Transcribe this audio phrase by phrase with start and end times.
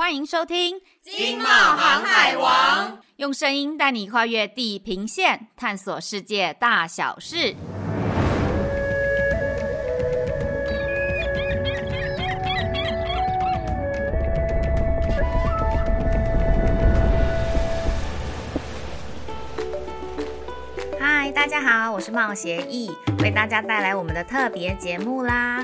[0.00, 7.54] 欢迎收听《经贸航海王》，用声音带你跨越地平线，探索世界大小事。
[20.98, 25.62] 嗨，大家好，我是冒协易，为大家带来我们的特别节目啦。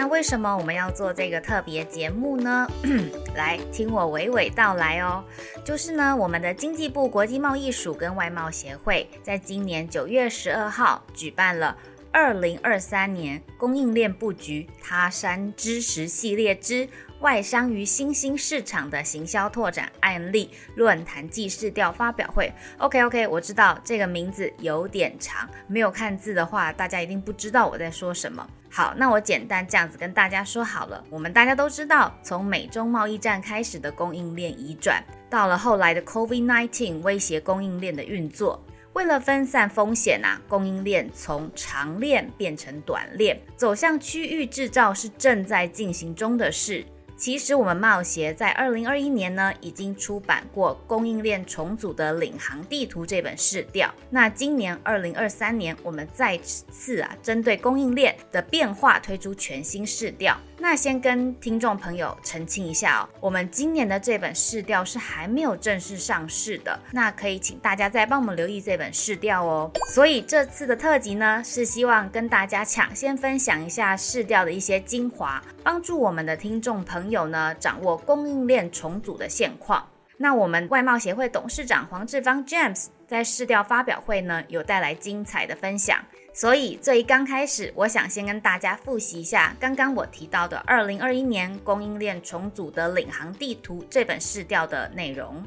[0.00, 2.66] 那为什么我们要做这个特别节目呢？
[3.36, 5.22] 来听我娓娓道来哦。
[5.62, 11.76] 就是呢，我们的经济部国际贸易署跟外贸协会在今年九月十二号举办了
[12.10, 16.88] 二零二三年供应链布局他山之石系列之
[17.20, 22.50] 外商与新兴市场的行销拓展案例论坛暨市调发表会。
[22.78, 28.46] OK OK，我知道这个名字有点长，没有看字的话，大家一定不知道我在说什么。
[28.70, 31.04] 好，那我简单这样子跟大家说好了。
[31.10, 38.64] 我们大家都知道，从美中贸易战开始的供应链移转，到了后来的 COVID-19 威胁供应链的运作。
[38.92, 46.84] 为了分散风险啊，供应链从长链变成短链，走向区域制造是正在进行中的事。
[47.20, 53.92] 其实我们贸协在二零二一年呢，已经出版过《供应链重组的领航地图》这本试调。
[54.08, 60.34] 那今年二零二三年，我们再次啊，针对供应链的变化推出全新试调。
[60.56, 69.70] 那先跟听众朋友澄清一下哦，我们今年的这本试调是还没有正式上市的，那可以请大家再帮我们留意这本试调哦。
[69.92, 79.88] 所以这次的特辑呢，是希望跟大家抢先分享一下试调的一些精华，帮助我们的听众朋友有呢掌握供应链重组的现况。
[80.16, 85.98] 那我们外贸协会董事长黄志芳 James 在市调发表会呢，有带来精彩的分享。
[86.32, 95.42] 所以最刚开始，我想先跟大家复习一下刚刚我提到的二零二一年供应链重组的领航地图这本市调的内容。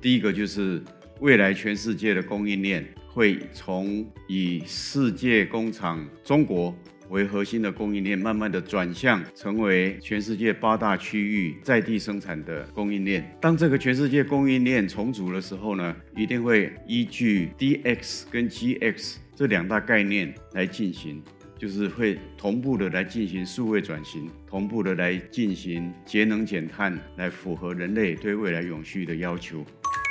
[0.00, 0.82] 第一个就是
[1.20, 6.74] 未来全世界的供应链会从以世界工厂中国
[7.12, 13.30] 为核心的供应链，慢慢的转向成为全世界八大区域在地生产的供应链。
[13.38, 19.16] 当这个全世界供应链重组的时候呢，一定会依据 DX 跟 GX。
[19.36, 21.22] 这两大概念来进行，
[21.58, 29.64] 就是会同步的来进行数位转型，同步的来进行节能减碳，来符合人类对未来永续的要求。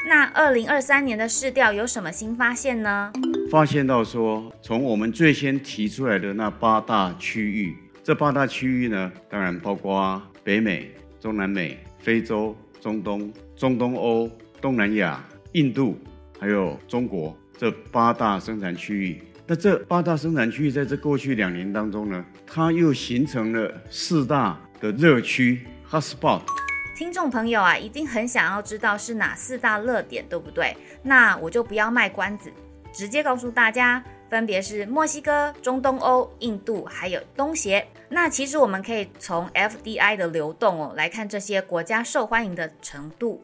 [0.08, 3.12] 那二零二三年的市调有什么新发现呢？
[3.52, 14.30] 发现到说，从我们最先提出来的那八大区域，这八大区域呢，当然包括北美、中南美、非洲、中东、中东欧、
[14.60, 15.98] 东南亚、印度，
[16.40, 17.38] 还有中国。
[17.58, 26.42] 这八大生产区域，那这八大生产区域在这过去两年当中呢，它又形成了四大的热区 hotspot。
[27.02, 30.78] 听众朋友啊，一定很想要知道是哪四大热点，对不对？
[31.02, 32.52] 那我就不要卖关子，
[32.94, 37.84] 直接告诉大家，分别是墨西哥、中东欧、印度，还有东协。
[38.08, 43.44] 那其实我们可以从 FDI 的流动哦来看这些国家受欢迎的程度。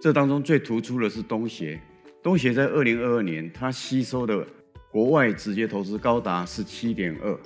[0.00, 1.78] 这当中最突出的是东协。
[2.22, 4.42] 东协在二零二二年，它吸收的
[4.90, 7.38] 国外直接投资高达十七点二。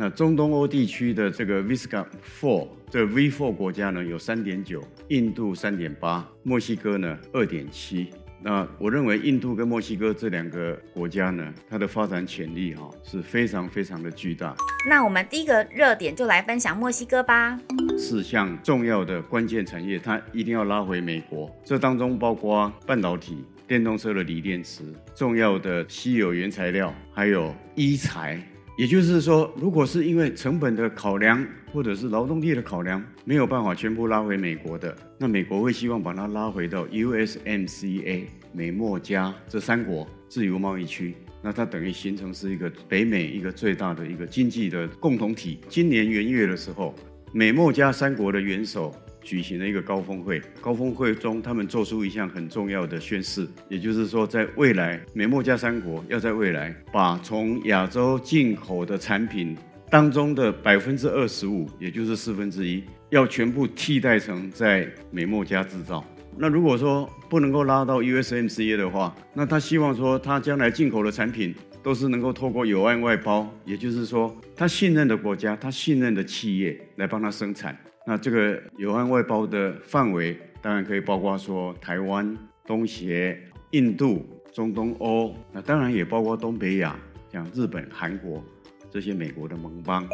[0.00, 2.06] 那中东欧地区的这个 Visca
[2.38, 8.08] Four 这 V Four 国家呢，有三点九，印度三点八，墨西哥呢二点七。
[8.40, 14.54] 那我认为印度跟墨西哥这两个国家呢，它的发展潜力哈是非常非常的巨大。
[14.88, 17.58] 那我们第一个热点就来分享墨西哥吧。
[17.98, 21.50] 四项重要的关键产业，它一定要拉回美国。
[21.64, 23.44] 这当中包括半导体。
[23.66, 24.82] 电动车的锂电池、
[25.14, 28.42] 重要的稀有原材料，还有医材，
[28.78, 38.22] 也就是说，如果是因为成本的考量，或者是劳动力的考量，没有办法全部拉回美国的，那美国会希望把它拉回到 USMCA
[38.52, 45.58] 美墨加这三国自由贸易区，那它等于形成是一个北美一个最大的一个经济的共同体。
[45.68, 46.94] 今年元月的时候，
[47.32, 48.94] 美墨加三国的元首。
[49.28, 59.54] 举行了一个高峰会，高峰会中，他们做出一项很重要的宣誓，也就是说，在未来，美墨加三国要在未来把从亚洲进口的产品
[59.90, 66.02] 当中的百分之二十五，也就是四分之一，要全部替代成在美墨加制造。
[66.38, 77.76] 那如果说不能够拉到 USMCA 的话，那他希望说，他将来进口的产品都是能够透过友岸外包，也就是说，他信任的国家，他信任的企业来帮他生产。
[78.06, 82.36] 那这个友岸外包的范围，当然可以包括说台湾、
[82.66, 83.38] 东协、
[83.70, 86.96] 印度、中东欧，那当然也包括东北亚，
[87.32, 88.42] 像日本、韩国，
[88.90, 90.06] 这些美国的盟邦。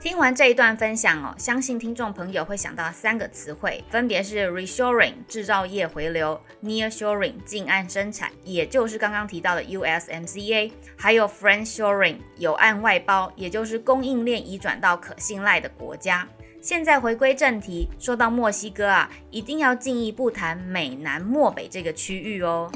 [0.00, 16.26] 听完这一段分享哦，相信听众朋友会想到三个词汇，分别是 reshoring 制造业回流，nearshoring 近岸生产，也就是刚刚提到的 USMCA，还有 friendshoring 有岸外包，也就是供应链移转到可信赖的国家。
[16.60, 22.68] 现在回归正题，说到墨西哥啊，一定要进一步谈美南漠北这个区域哦。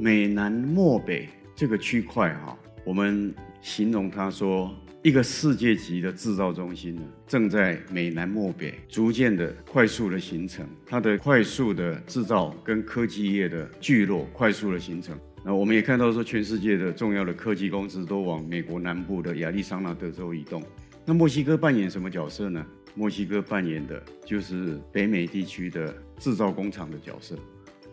[0.00, 2.56] 美南漠北这个区块哈，
[2.86, 4.74] 我们形容它说。
[5.02, 15.18] 一个世界级的制造中心呢，正在美南墨北逐渐的快速的形成，它的快速的制造跟科技业的聚落快速的形成。
[15.42, 20.62] 那我们也看到说，全世界的重要的科技公司都往美国南部的亚利桑那德州移动。
[21.06, 22.62] 那墨西哥扮演什么角色呢？
[22.94, 27.38] 墨西哥扮演的就是北美地区的制造工厂的角色。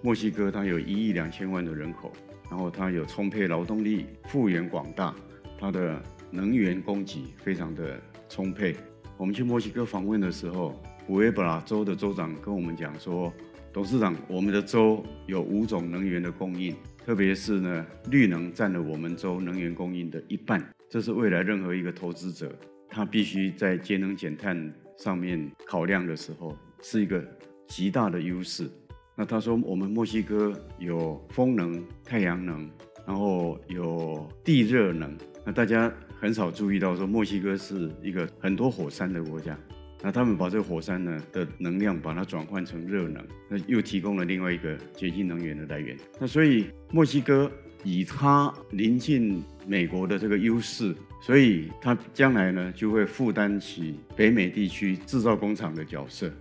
[0.02, 2.12] 墨西哥它有一亿两千万的人口，
[2.50, 5.16] 然后它有充沛劳动力，幅员广大，
[5.58, 6.04] 它的。
[6.32, 8.76] 能源供给非常的充沛。
[9.18, 13.34] 我们去墨西哥访问的时候，普埃布拉州的州长跟我们讲说
[13.74, 20.64] ：“董事长，我们的州有五种能源的供应，特别是呢，绿能占了我们州能源供应的一半。
[20.88, 22.56] 这是未来任何一个投资者
[22.88, 27.26] 他必须在节能减碳上面考量的时候，是一个
[27.68, 28.70] 极大的优势。”
[29.16, 32.70] 那他说：“我们墨西哥有风能、太阳能，
[33.08, 35.18] 然后有地热能。
[35.44, 39.58] 那大家。”很少注意到说，墨西哥是一个很多火山的国家，
[40.02, 45.96] 那他们把这个火山呢的能量把它转换成热能，那又提供了另外一个洁净能源的来源。
[46.20, 47.52] 那所以墨西哥
[47.84, 56.32] 以它临近美国的这个优势，所以它将来呢就会负担起北美地区制造工厂的角色。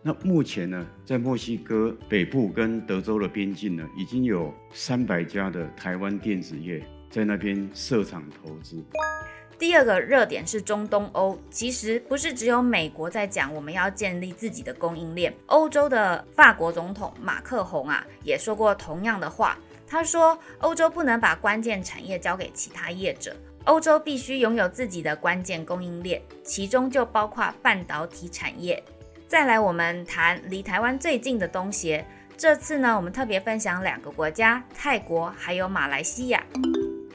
[0.00, 8.82] 那目前呢，在墨西哥北部跟德州的边境呢，已经有三百家的台湾电子业在那边设厂投资。
[9.58, 19.58] 第二个热点是中东欧，其实不是只有美国在讲我们要建立自己的供应链，欧洲的法国总统马克宏啊也说过同样的话。
[19.90, 23.34] 他说，欧洲不能把关键产业交给其他业者，
[23.64, 28.80] 欧洲必须拥有自己的关键供应链，其中就包括半导体产业。
[29.26, 32.06] 再来，我们谈离台湾最近的东协，
[32.36, 36.44] 这次呢，我们特别分享两个国家，泰国还有马来西亚。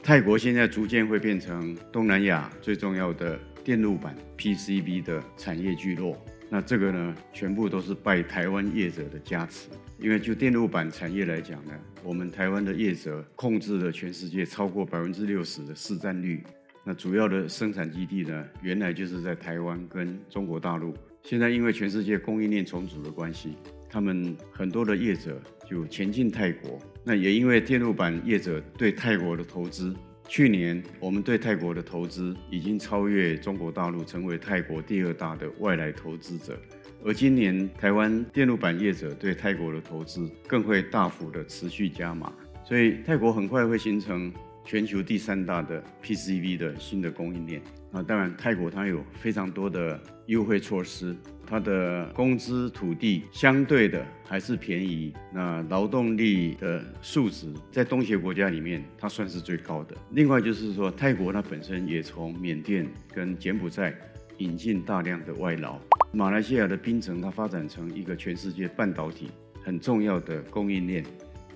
[0.04, 6.22] 泰国现在逐渐会变成东南亚最重要的电路板 PCB 的产业聚落。
[6.50, 9.70] 那这个呢，全部都是拜台湾业者的加持。
[9.98, 11.72] 因为就电路板产业来讲呢，
[12.02, 16.44] 我们台湾的业者控制了全世界超过百分之六十的市占率。
[16.84, 20.94] 那主要的生产基地呢，原来就是在台湾跟中国大陆。
[21.22, 23.56] 现在因为全世界供应链重组的关系，
[23.88, 26.78] 他们很多的业者就前进泰国。
[27.04, 29.94] 那也因为电路板业者对泰国的投资，
[30.26, 36.58] 去年我们对泰国的投资已经超越中国大陆，成为泰国第二大的外来投资者。
[37.04, 42.32] 而今年台湾电路板业者对泰国的投资更会大幅的持续加码，
[42.64, 44.32] 所以泰国很快会形成
[44.64, 47.60] 全球第三大的 PCB 的新的供应链。
[47.92, 51.14] 啊，当然泰国它有非常多的优惠措施。
[51.46, 59.96] 它的工资、土地相对的还是便宜，那劳动力的素质在东协国家里面，它算是最高的。
[60.10, 63.94] 另外就是说，泰国它本身也从缅甸跟柬埔寨
[64.38, 65.78] 引进大量的外劳。
[66.12, 69.30] 马来西亚的槟城，它发展成一个全世界半导体
[69.62, 71.04] 很重要的供应链，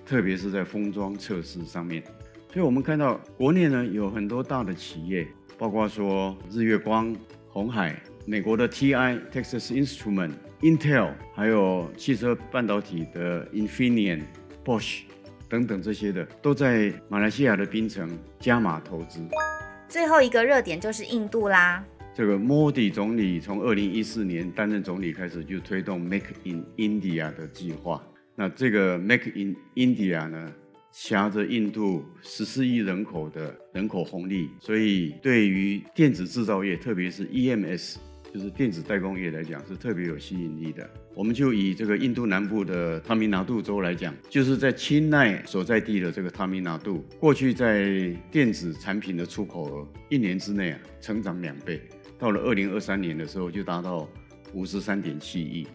[0.05, 2.03] 特别是在封装测试上面。
[2.51, 5.27] 所以我们看到国内呢有很多大的企业，
[5.57, 7.15] 包括说日月光、
[7.47, 7.99] 红海。
[8.29, 14.21] 美国的 TI、Texas Instrument、Intel，还有汽车半导体的 Infineon、
[14.63, 14.99] Bosch
[15.49, 18.07] 等等这些的，都在马来西亚的槟城
[18.39, 19.19] 加码投资。
[19.87, 21.83] 最后一个热点就是印度啦。
[22.13, 27.99] 这个莫迪总理从二零一四年担任总理开始，就推动 Make in India 的计划。
[28.35, 30.53] 那这个 Make in India 呢，
[30.91, 37.95] 挟着印度十四亿人口的人口红利，所以对于电子制造业，特别是 EMS。
[38.33, 40.87] 就是电子代工业来讲是特别有吸引力的。
[41.15, 51.81] 我们就以这个印度南部的塔米纳杜州来讲，就是在钦奈所在地的这个塔米纳杜，过去在电子产品的出口额一年之内啊成长两倍，
[52.17, 54.07] 到了二零二三年的时候就达到
[54.53, 55.67] 五十三点七亿，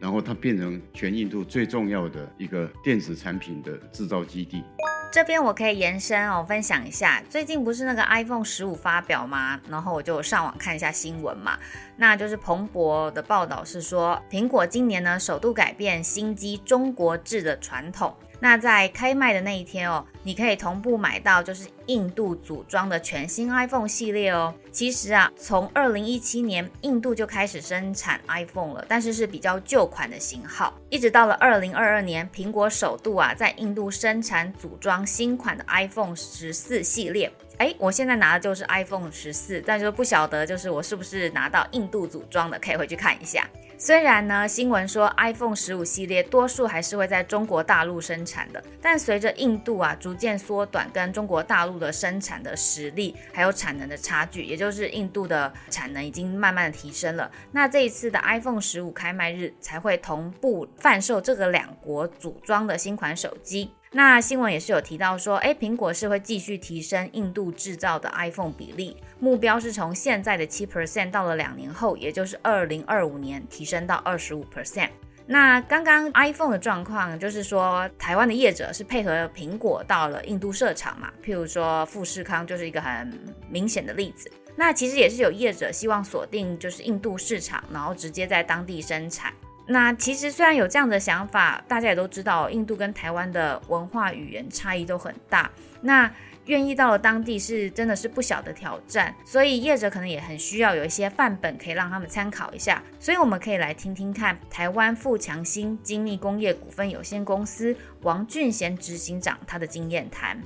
[0.00, 4.62] 然后它变成全印度最重要的一个电子产品的制造基地。
[5.10, 9.58] 这边我可以延伸哦，分享一下，最近不是那个 iPhone 十五发表吗？
[9.68, 11.58] 然后我就上网看一下新闻嘛，
[11.96, 24.54] 那就是彭博的报道是说，苹果今年呢首度改变新机中国制的传统，那在开卖的那一天哦，你可以同步买到就是印度组装的全新 iPhone 系列哦。
[24.70, 37.30] 其实啊，从二零一七年印度就开始生产 iPhone 了，但是是比较旧款的型号，一直到了二零二二年，苹果首度啊在印度生产组装新款的 iPhone 十四系列。
[37.56, 43.44] 哎，我现在拿的就是 iPhone 十四，但是不晓得就是我是不是拿到印度组装的，可以回去看一下。
[43.80, 57.30] 虽然呢，新闻说 iPhone 十五系列多数还是会在中国大陆生产的，但随着印度啊逐渐缩短跟中国大陆的生产的实力还有产能的差距，也就是印度的产能已经慢慢的提升了。
[57.52, 63.70] 那这一次的 iPhone 十五开卖日才会同步贩售这个两国组装的新款手机。
[63.92, 74.90] 那新闻也是有提到说，诶，苹果是会继续提升印度制造的 iPhone 比例，目标是从现在的七 percent 到了两年后，也就是二零二五年提升到二十五 percent。
[75.26, 83.12] 那刚刚 iPhone 的状况就是说，台湾的业者是配合苹果到了印度设厂嘛，譬如说富士康就是一个很
[83.50, 84.30] 明显的例子。
[84.54, 89.32] 那其实也是有业者希望锁定就是印度市场，然后直接在当地生产。
[89.68, 95.50] 那其实虽然有这样的想法，大家也都知道，印度跟台湾的文化语言差异都很大。
[95.82, 96.10] 那
[96.46, 102.82] 愿意到了当地是真的是不小的挑战，所以业者可能也很需要有一些范本可以让他们参考一下。
[102.98, 110.40] 所以我们可以来听听看台湾富强兴精密工业股份有限公司王俊贤执行长他的经验谈。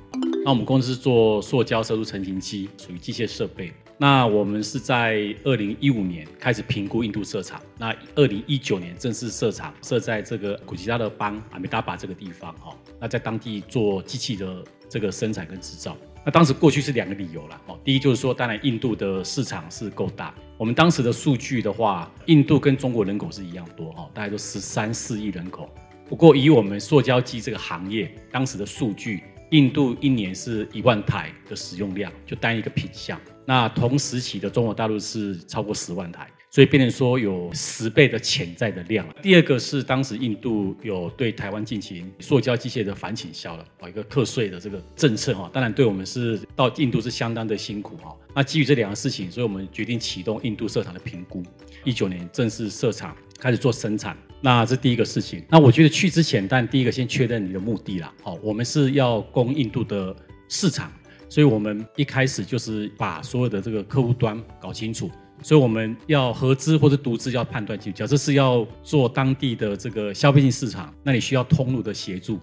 [0.45, 3.73] 那我们公司做塑胶射出成型机，属于机械设备。
[4.03, 12.77] 那我们是在二零一五年开始评估印度设厂，那二零一九年正式设厂，设在这个古吉拉特邦阿米达巴这个地方哈。
[12.99, 15.97] 那在当地做机器的这个生产跟制造。
[16.25, 20.35] 那当时过去是两个理由啦，哦，第一就是说，当然印度的市场是够大。
[20.59, 25.73] 我们当时的数据的话，印度跟中国人口是一样多哈，大概都十三四亿人口。
[26.09, 33.21] 不过以我们塑胶机这个行业当时的数据，印度一年是一万台的使用量，就单一个品项。
[33.45, 39.07] 那同时期的中国大陆是超过十万台，所以变成说有十倍的潜在的量。
[39.21, 48.17] 第二个是当时印度有对台湾进行塑胶机械的反倾销了，一个课税的这个政策哈，当然对我们是到印度是相当的辛苦哈。
[48.35, 51.43] 那基于这两个事情，所以我们决定启动印度设厂的评估，
[51.85, 54.17] 一九年正式设厂开始做生产。
[54.41, 55.43] 那这第一个事情。
[55.49, 60.15] 那我觉得去之前，但第一个先确认你的目的啦，好，我们是要供印度的
[60.49, 60.93] 市场。
[61.29, 65.11] 所以，我们一开始就是把所有的这个客户端搞清楚。
[65.43, 67.99] 所以，我们要合资或者独资要判断清楚。
[67.99, 72.39] 假设是要做当地的这个消费性市场，那你需要通路的协助，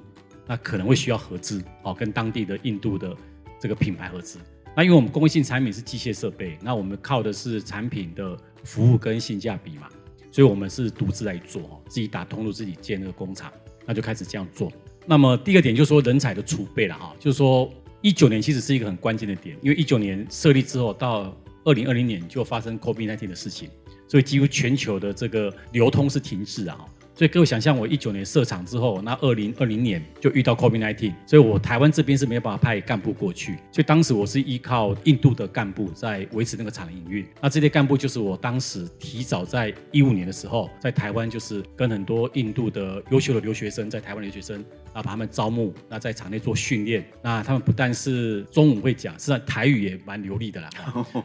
[0.48, 3.16] 那可能会需要合资，哦，跟当地的印度的
[3.62, 4.40] 这个品牌合资。
[4.76, 9.88] 那因为我们工业性产品是机械设备，那我们靠的是产品的服务跟性价比嘛，
[10.32, 13.52] 所以我们是独自来做，自己打通路，自己建那个工厂，
[13.86, 14.72] 那就开始这样做。
[15.06, 17.72] 那么第二点就是说人才的储备了，哈，就是说。
[18.02, 23.70] 一九年其实是一个很关键的点，因为一九年设立之后，到二零二零年就发生 COVID-19 的事情，
[24.08, 26.86] 所以几乎全球的这个流通是停滞啊。
[27.20, 37.28] 所以各位想象，我一九年设厂之后，那二零二零年就遇到 COVID-19，所以我台湾这边是没有办法派干部过去，所以当时我是依靠印度的干部在维持那个厂的营运。
[37.42, 47.06] 那这些干部就是我当时提早在一五年的时候，在台湾就是跟很多印度的优秀的留学生，在台湾留学生，啊，把他们招募，那在场内做训练。
[47.22, 50.70] 那他们不但是中文会讲，实际上台语也蛮流利的啦。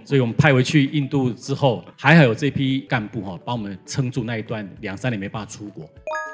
[0.05, 5.84] 所以我们派回去印度之后，还好有这批干部哈，帮我们撑住那一段两三年没办法出国。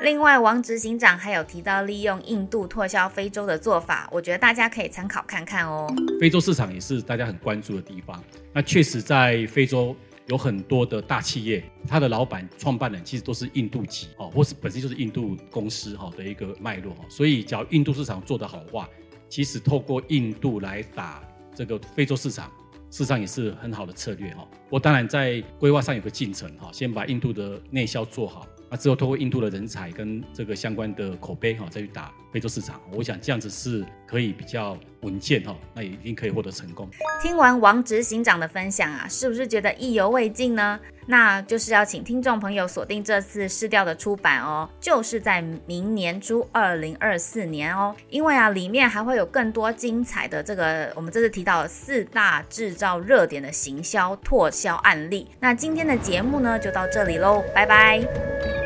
[0.03, 5.87] 另外，王执行长还有提到利用印度拓销非洲的做法，我觉得大家可以参考看看哦。
[6.19, 8.23] 非洲市场也是大家很关注的地方。
[8.53, 9.95] 那确实，在非洲
[10.27, 17.05] 有很多的大企业，它的老板、创办人其实都是印度籍哦，或是本身就是印度公司哈的一个脉络哈。
[17.11, 18.89] 所以，只要印度市场做得好的话，
[19.29, 21.23] 其实透过印度来打
[21.55, 22.51] 这个非洲市场，
[22.91, 24.49] 事实上也是很好的策略哈。
[24.71, 28.47] 我当然在规划上有个进程哈，先把印度的内销做好。
[28.71, 36.89] 那之后，通过印度的人才跟这个相关的口碑哈，再去打非洲市场，我想这样子是可以比较稳健哈，那也一定可以获得成功。
[37.21, 40.79] 听完王执行长的分享啊，是不是觉得意犹未尽呢？
[41.07, 55.27] 那就是要请听众朋友锁定这次市调的出版哦，就是在明年初二零二四年哦，因为啊，里面还会有更多精彩的这个我们这次提到的四大制造热点的行销拓销案例。
[55.41, 58.60] 那今天的节目呢，就到这里喽，拜拜。